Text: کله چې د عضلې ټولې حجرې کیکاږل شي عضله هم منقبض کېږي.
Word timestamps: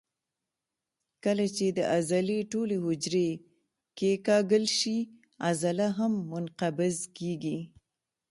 کله 1.23 1.45
چې 1.55 1.65
د 1.77 1.79
عضلې 1.95 2.39
ټولې 2.51 2.77
حجرې 2.85 3.29
کیکاږل 3.97 4.65
شي 4.77 4.97
عضله 5.49 5.87
هم 5.97 6.13
منقبض 6.31 6.97
کېږي. 7.17 7.59